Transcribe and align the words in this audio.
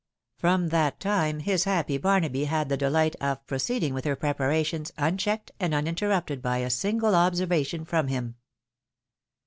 From 0.35 0.69
that 0.69 0.99
time 0.99 1.41
his 1.41 1.65
happy 1.65 1.99
Barnaby 1.99 2.45
had 2.45 2.69
the 2.69 2.75
delight 2.75 3.15
of 3.21 3.45
proceeding 3.45 3.93
with 3.93 4.03
her 4.05 4.15
preparations 4.15 4.91
unchecked 4.97 5.51
and 5.59 5.75
uninter 5.75 6.07
rupted 6.09 6.41
by 6.41 6.57
a 6.57 6.71
single 6.71 7.13
observation 7.13 7.85
from 7.85 8.07
him. 8.07 8.33